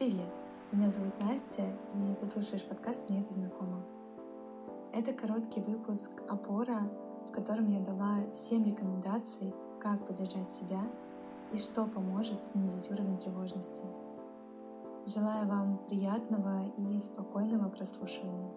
[0.00, 0.32] Привет!
[0.72, 1.60] Меня зовут Настя,
[1.94, 3.82] и ты слушаешь подкаст «Мне это знакомо».
[4.94, 6.90] Это короткий выпуск «Опора»,
[7.28, 10.80] в котором я дала 7 рекомендаций, как поддержать себя
[11.52, 13.84] и что поможет снизить уровень тревожности.
[15.04, 18.54] Желаю вам приятного и спокойного прослушивания.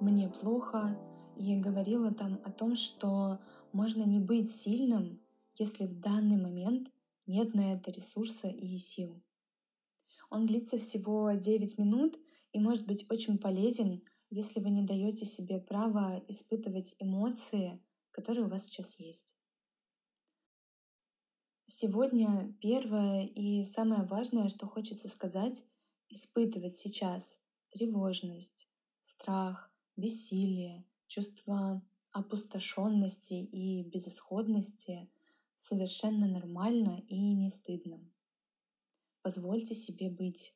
[0.00, 0.96] «Мне плохо»,
[1.36, 3.38] и говорила там о том, что
[3.72, 5.20] можно не быть сильным,
[5.58, 6.90] если в данный момент
[7.26, 9.22] нет на это ресурса и сил.
[10.30, 12.18] Он длится всего 9 минут
[12.52, 18.48] и может быть очень полезен, если вы не даете себе право испытывать эмоции, которые у
[18.48, 19.36] вас сейчас есть.
[21.64, 25.64] Сегодня первое и самое важное, что хочется сказать,
[26.08, 27.38] испытывать сейчас
[27.70, 28.68] тревожность,
[29.02, 35.08] страх, бессилие, чувство опустошенности и безысходности
[35.56, 38.00] совершенно нормально и не стыдно.
[39.22, 40.54] Позвольте себе быть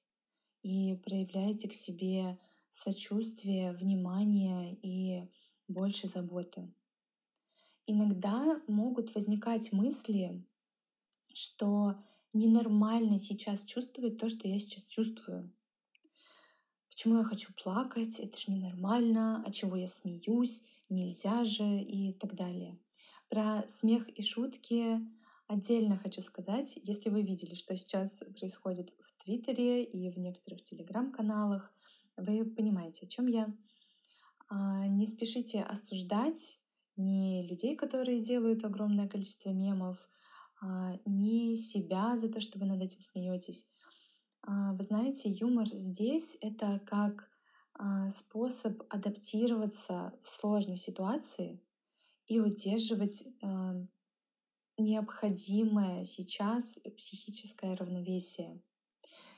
[0.62, 5.28] и проявляйте к себе сочувствие, внимание и
[5.68, 6.72] больше заботы.
[7.86, 10.44] Иногда могут возникать мысли,
[11.32, 11.96] что
[12.32, 15.52] ненормально сейчас чувствовать то, что я сейчас чувствую.
[17.00, 18.20] Почему я хочу плакать?
[18.20, 19.42] Это же ненормально.
[19.46, 20.62] А чего я смеюсь?
[20.90, 22.78] Нельзя же и так далее.
[23.30, 25.00] Про смех и шутки
[25.46, 26.78] отдельно хочу сказать.
[26.82, 31.72] Если вы видели, что сейчас происходит в Твиттере и в некоторых телеграм-каналах,
[32.18, 33.48] вы понимаете, о чем я.
[34.50, 36.60] А, не спешите осуждать
[36.96, 40.06] ни людей, которые делают огромное количество мемов,
[40.60, 43.66] а, ни себя за то, что вы над этим смеетесь.
[44.42, 47.28] А, вы знаете, юмор здесь— это как
[47.74, 51.62] а, способ адаптироваться в сложной ситуации
[52.26, 53.74] и удерживать а,
[54.78, 58.62] необходимое сейчас психическое равновесие.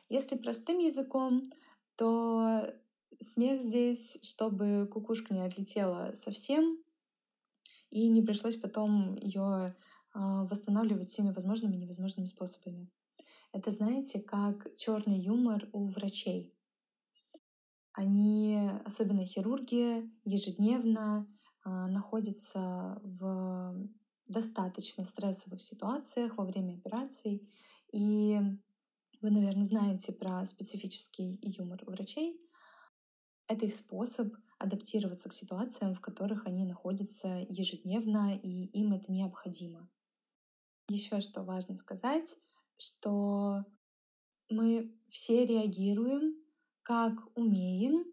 [0.08, 1.50] Если простым языком,
[1.96, 2.72] то
[3.20, 6.78] смех здесь, чтобы кукушка не отлетела совсем,
[7.90, 9.76] и не пришлось потом ее
[10.14, 12.90] восстанавливать всеми возможными и невозможными способами.
[13.52, 16.54] Это, знаете, как черный юмор у врачей.
[17.92, 21.28] Они, особенно хирурги, ежедневно
[21.64, 23.90] э, находятся в
[24.26, 27.46] достаточно стрессовых ситуациях во время операций.
[27.92, 28.40] И
[29.20, 32.40] вы, наверное, знаете про специфический юмор врачей.
[33.48, 39.90] Это их способ адаптироваться к ситуациям, в которых они находятся ежедневно, и им это необходимо.
[40.88, 42.38] Еще что важно сказать,
[42.76, 43.64] что
[44.48, 46.36] мы все реагируем
[46.82, 48.04] как умеем,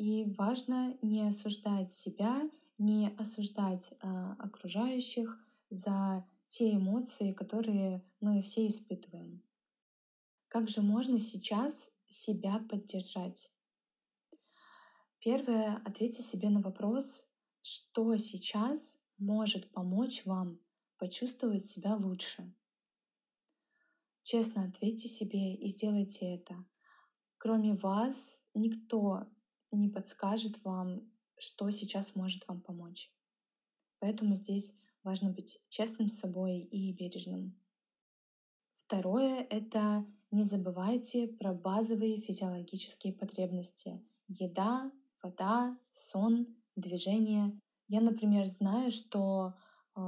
[0.00, 3.96] и важно не осуждать себя, не осуждать э,
[4.38, 5.38] окружающих
[5.68, 9.42] за те эмоции, которые мы все испытываем.
[10.48, 13.52] Как же можно сейчас себя поддержать?
[15.18, 17.26] Первое, ответьте себе на вопрос,
[17.60, 20.60] что сейчас может помочь вам
[20.96, 22.54] почувствовать себя лучше.
[24.30, 26.64] Честно ответьте себе и сделайте это.
[27.36, 29.26] Кроме вас никто
[29.72, 33.12] не подскажет вам, что сейчас может вам помочь.
[33.98, 37.60] Поэтому здесь важно быть честным с собой и бережным.
[38.70, 44.00] Второе— это не забывайте про базовые физиологические потребности.
[44.28, 44.92] Еда,
[45.24, 47.58] вода, сон, движение.
[47.88, 49.56] Я, например, знаю, что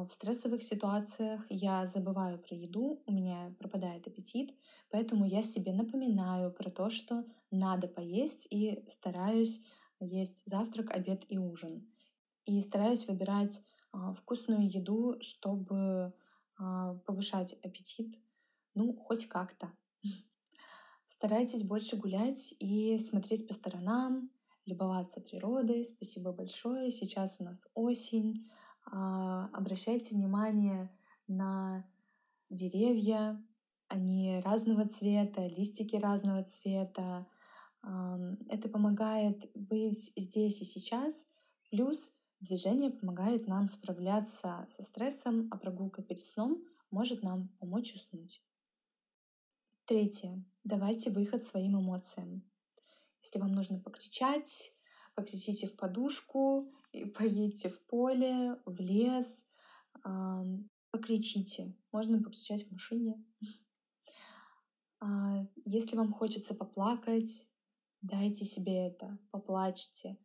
[0.04, 4.54] в стрессовых ситуациях я забываю про еду, у меня пропадает аппетит,
[4.91, 9.60] поэтому я себе напоминаю про то, что надо поесть и стараюсь
[10.04, 11.89] есть завтрак, обед и ужин.
[12.44, 13.62] И стараюсь выбирать
[13.92, 16.12] а, вкусную еду, чтобы
[16.59, 18.16] а, повышать аппетит,
[18.74, 19.72] ну, хоть как-то.
[21.04, 24.30] Старайтесь больше гулять и смотреть по сторонам,
[24.65, 25.84] любоваться природой.
[25.84, 26.91] Спасибо большое.
[26.91, 28.48] Сейчас у нас осень.
[28.94, 30.91] А, обращайте внимание
[31.27, 31.84] на
[32.50, 33.42] деревья,
[33.89, 37.27] они разного цвета, листики разного цвета.
[37.83, 41.27] Это помогает быть здесь и сейчас.
[41.71, 48.42] Плюс движение помогает нам справляться со стрессом, а прогулка перед сном может нам помочь уснуть.
[49.86, 50.44] Третье.
[50.65, 52.42] Давайте выход своим эмоциям.
[53.22, 54.72] Если вам нужно покричать,
[55.14, 59.47] покричите в подушку, и поедьте в поле, в лес,
[60.91, 61.74] покричите.
[61.91, 63.24] Можно покричать в машине.
[65.04, 67.48] А, если вам хочется поплакать,
[68.03, 70.16] дайте себе это, поплачьте.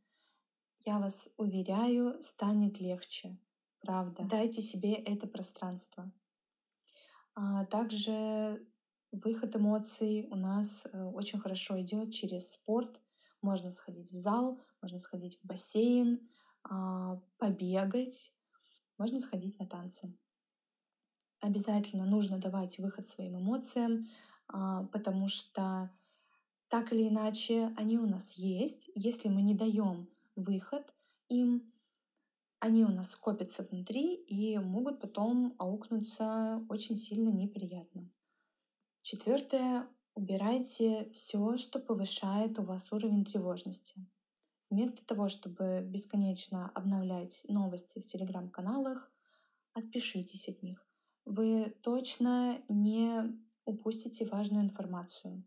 [0.85, 3.39] Я вас уверяю, станет легче.
[3.79, 4.23] Правда.
[4.29, 6.11] Дайте себе это пространство.
[7.33, 8.67] А также
[9.11, 13.01] выход эмоций у нас э, очень хорошо идет через спорт.
[13.41, 16.27] Можно сходить в зал, можно сходить в бассейн,
[16.63, 18.33] а, побегать,
[18.97, 20.17] можно сходить на танцы.
[21.39, 24.07] Обязательно нужно давать выход своим эмоциям,
[24.47, 25.91] а, потому что
[26.67, 28.89] так или иначе они у нас есть.
[28.95, 30.93] Если мы не даем выход
[31.29, 31.71] им,
[32.59, 38.09] они у нас копятся внутри и могут потом аукнуться очень сильно неприятно.
[39.01, 39.87] Четвертое.
[40.17, 43.93] Убирайте все, что повышает у вас уровень тревожности.
[44.71, 49.11] Вместо того, чтобы бесконечно обновлять новости в телеграм-каналах,
[49.73, 50.83] отпишитесь от них.
[51.25, 55.43] Вы точно не упустите важную информацию.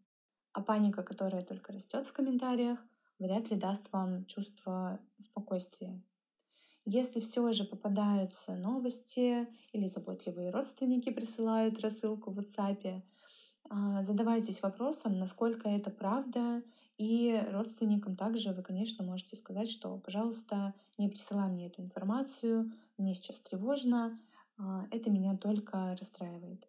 [0.53, 2.79] А паника, которая только растет в комментариях,
[3.19, 6.01] вряд ли даст вам чувство спокойствия.
[6.85, 13.03] Если все же попадаются новости или заботливые родственники присылают рассылку в WhatsApp,
[14.03, 16.63] задавайтесь вопросом, насколько это правда,
[16.99, 23.15] и родственникам также вы, конечно, можете сказать, что, пожалуйста, не присылай мне эту информацию, мне
[23.15, 24.21] сейчас тревожно,
[24.59, 26.69] а, это меня только расстраивает.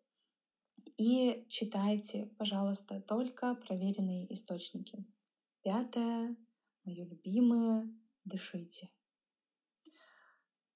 [0.98, 5.04] И читайте, пожалуйста, только проверенные источники.
[5.64, 6.38] Пятое,
[6.84, 7.92] мое любимое,
[8.24, 8.90] дышите.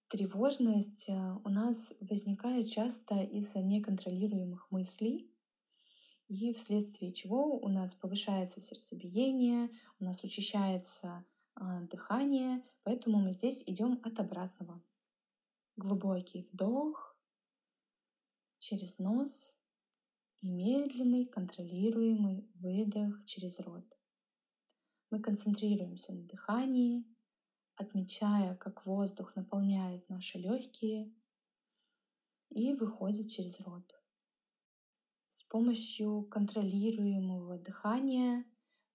[0.07, 5.31] Тревожность э, у нас возникает часто из-за неконтролируемых мыслей,
[6.27, 9.69] и вследствие чего у нас повышается сердцебиение,
[9.99, 11.25] у нас учащается
[11.55, 14.83] а, дыхание, поэтому мы здесь идем от обратного.
[15.75, 17.17] Глубокий вдох
[18.57, 19.57] через нос
[20.41, 23.85] и медленный контролируемый выдох через рот.
[25.11, 27.05] Мы концентрируемся на дыхании,
[27.75, 31.13] отмечая, как воздух наполняет наши легкие
[32.49, 34.04] и выходит через рот.
[35.49, 38.45] Помощью контролируемого дыхания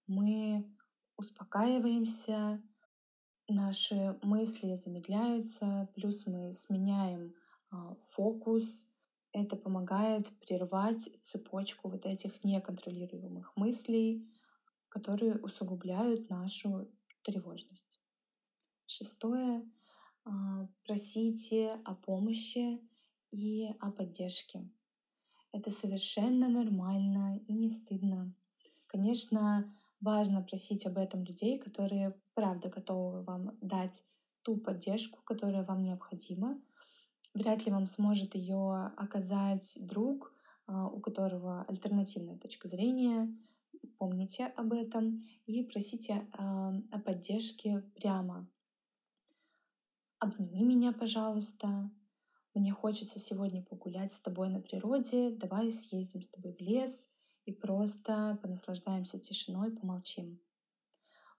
[0.07, 0.69] мы
[1.17, 2.61] успокаиваемся,
[3.47, 7.33] наши мысли замедляются, плюс мы сменяем
[7.69, 8.87] а, фокус.
[9.33, 14.29] Это помогает прервать цепочку вот этих неконтролируемых мыслей,
[14.89, 16.91] которые усугубляют нашу
[17.23, 18.01] тревожность.
[18.87, 19.63] Шестое.
[20.25, 22.81] А, просите о помощи
[23.31, 24.69] и о поддержке.
[25.51, 28.33] Это совершенно нормально и не стыдно.
[28.87, 34.03] Конечно, важно просить об этом людей, которые правда готовы вам дать
[34.43, 36.59] ту поддержку, которая вам необходима.
[37.33, 40.33] Вряд ли вам сможет ее оказать друг,
[40.67, 43.33] а, у которого альтернативная точка зрения.
[43.97, 48.47] Помните об этом и просите а, о поддержке прямо
[50.21, 51.89] обними меня, пожалуйста,
[52.59, 57.09] мне хочется сегодня погулять с тобой на природе, давай съездим с тобой в лес
[57.45, 60.41] и просто понаслаждаемся тишиной, помолчим.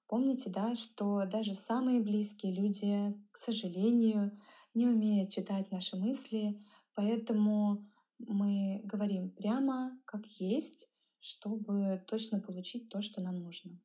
[0.06, 4.38] Помните, да, что даже самые близкие люди, к сожалению,
[4.74, 6.62] не умеют читать наши мысли,
[6.94, 13.80] поэтому мы говорим прямо, как есть, чтобы точно получить то, что нам нужно.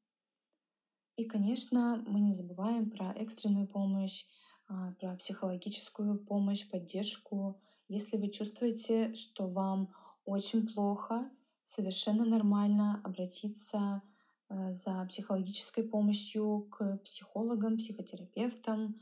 [1.16, 4.26] И, конечно, мы не забываем про экстренную помощь,
[4.68, 7.62] про психологическую помощь, поддержку.
[7.88, 9.94] Если вы чувствуете, что вам
[10.26, 11.30] очень плохо,
[11.64, 14.02] совершенно нормально обратиться
[14.50, 19.02] э, за психологической помощью к психологам, психотерапевтам,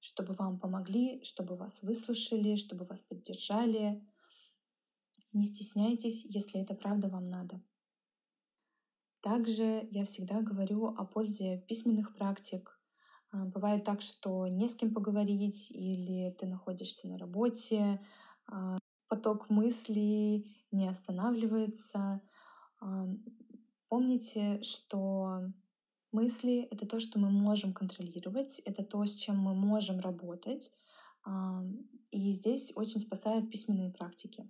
[0.00, 4.02] чтобы вам помогли, чтобы вас выслушали, чтобы вас поддержали.
[5.32, 7.62] Не стесняйтесь, если это правда вам надо.
[9.20, 12.79] Также я всегда говорю о пользе письменных практик, а,
[13.32, 18.00] бывает так, что не с кем поговорить, или ты находишься на работе,
[18.46, 22.20] а, поток мыслей не останавливается.
[22.80, 23.08] А,
[23.88, 25.42] помните, что
[26.12, 30.72] мысли— это то, что мы можем контролировать, это то, с чем мы можем работать.
[32.10, 34.48] И здесь очень спасают письменные практики.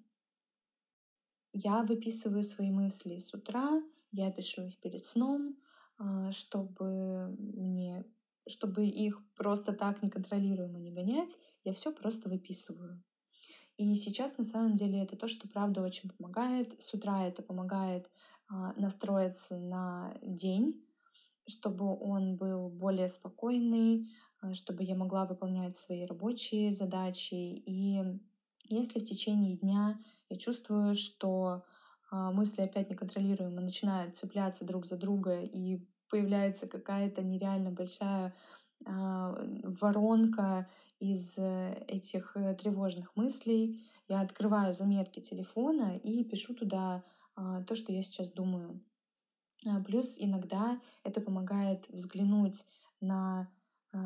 [1.53, 3.83] Я выписываю свои мысли с утра,
[4.13, 5.57] я пишу их перед сном,
[6.31, 8.05] чтобы мне
[8.47, 13.03] чтобы их просто так неконтролируемо не гонять, я все просто выписываю.
[13.77, 16.81] И сейчас на самом деле это то, что правда очень помогает.
[16.83, 18.11] С утра это помогает
[18.49, 20.85] а, настроиться на день,
[21.47, 24.11] чтобы он был более спокойный,
[24.43, 27.33] а, чтобы я могла выполнять свои рабочие задачи.
[27.35, 28.03] И
[28.69, 31.65] если в течение дня я чувствую, что
[32.11, 38.35] а, мысли опять неконтролируемо начинают цепляться друг за друга и появляется какая-то нереально большая
[38.87, 43.83] а, воронка из э, этих э, тревожных мыслей.
[44.09, 47.03] Я открываю заметки телефона и пишу туда
[47.37, 48.83] а, то, что я сейчас думаю.
[49.87, 52.65] Плюс иногда это помогает взглянуть
[53.03, 53.51] на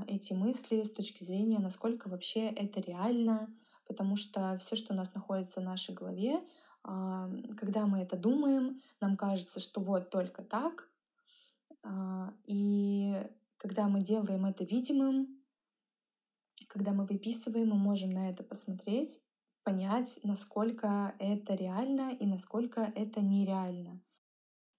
[0.09, 3.55] эти мысли с точки зрения, насколько вообще это реально,
[3.87, 6.43] потому что все, что у нас находится в нашей голове,
[6.83, 10.89] когда мы это думаем, нам кажется, что вот только так.
[11.85, 13.15] А, и
[13.59, 15.41] когда мы делаем это видимым,
[16.69, 19.21] когда мы выписываем, мы можем на это посмотреть,
[19.63, 24.01] понять, насколько это реально и насколько это нереально.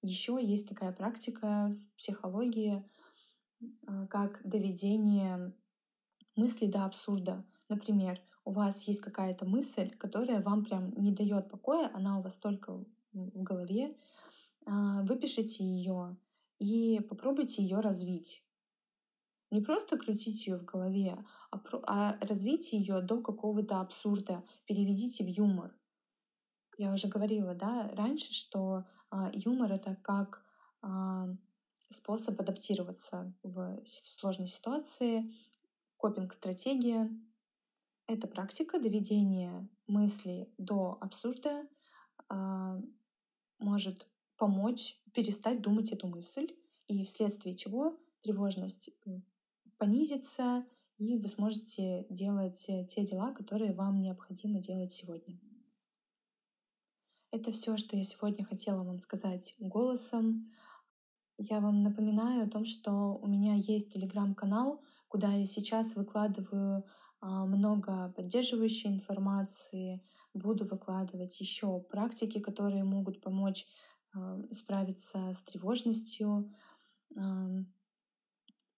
[0.01, 2.83] Еще есть такая практика в психологии,
[3.87, 5.53] а, как доведение
[6.35, 7.45] мыслей до абсурда.
[7.69, 12.37] Например, у вас есть какая-то мысль, которая вам прям не дает покоя, она у вас
[12.37, 12.83] только
[13.13, 13.95] в голове,
[14.65, 16.17] а, выпишите ее
[16.59, 18.43] и попробуйте ее развить.
[19.51, 25.27] Не просто крутить ее в голове, а, а развейте ее до какого-то абсурда, переведите в
[25.27, 25.75] юмор.
[26.77, 30.43] Я уже говорила, да, раньше, что а, юмор это как
[30.81, 31.27] а,
[31.89, 35.31] способ адаптироваться в сложной ситуации,
[35.97, 37.09] копинг-стратегия.
[38.07, 41.67] Эта практика доведения мысли до абсурда
[42.29, 42.81] э,
[43.59, 44.07] может
[44.37, 46.47] помочь перестать думать эту мысль,
[46.87, 48.91] и вследствие чего тревожность
[49.77, 50.65] понизится,
[50.97, 55.39] и вы сможете делать те дела, которые вам необходимо делать сегодня.
[57.31, 60.53] Это все, что я сегодня хотела вам сказать голосом.
[61.37, 66.85] Я вам напоминаю о том, что у меня есть телеграм-канал, куда я сейчас выкладываю
[67.19, 70.01] а, много поддерживающей информации,
[70.33, 73.65] буду выкладывать еще практики, которые могут помочь
[74.51, 76.53] справиться с тревожностью.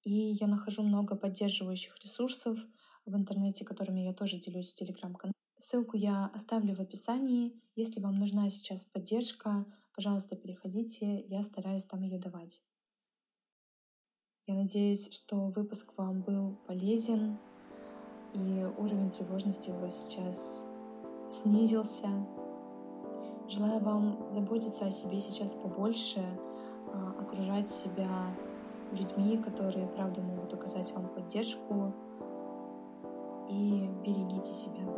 [0.03, 2.57] И я нахожу много поддерживающих ресурсов
[3.05, 5.33] в интернете, которыми я тоже делюсь в телеграм-канале.
[5.57, 7.59] Ссылку я оставлю в описании.
[7.75, 9.65] Если вам нужна сейчас поддержка,
[9.95, 12.63] пожалуйста, переходите, я стараюсь там ее давать.
[14.45, 17.37] Я надеюсь, что выпуск вам был полезен,
[18.33, 20.63] и уровень тревожности у вас сейчас
[21.31, 22.07] снизился.
[23.49, 26.21] Желаю вам заботиться о себе сейчас побольше,
[26.93, 28.09] а, окружать себя
[28.91, 31.93] людьми, которые, правда, могут оказать вам поддержку.
[33.49, 34.96] И берегите себя.